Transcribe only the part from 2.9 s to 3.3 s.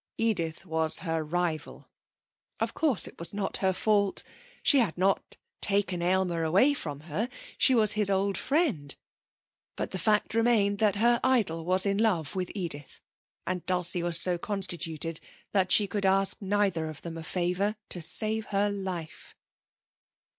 it